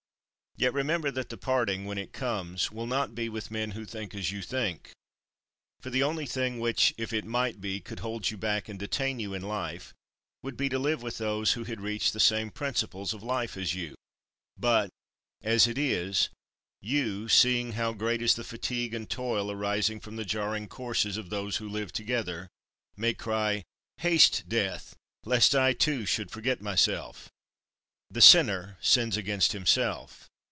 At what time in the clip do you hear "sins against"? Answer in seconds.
28.81-29.53